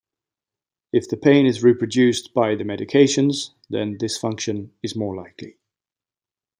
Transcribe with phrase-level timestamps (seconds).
[0.91, 5.59] If the pain is reproduced by the medications, then dysfunction is more likely.